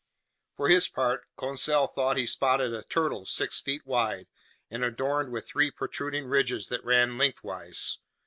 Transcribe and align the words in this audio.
For 0.57 0.67
his 0.67 0.87
part, 0.87 1.27
Conseil 1.37 1.85
thought 1.85 2.17
he 2.17 2.25
spotted 2.25 2.73
a 2.73 2.81
turtle 2.81 3.27
six 3.27 3.59
feet 3.61 3.85
wide 3.85 4.25
and 4.67 4.83
adorned 4.83 5.31
with 5.31 5.45
three 5.47 5.69
protruding 5.69 6.25
ridges 6.25 6.69
that 6.69 6.83
ran 6.83 7.19
lengthwise. 7.19 7.99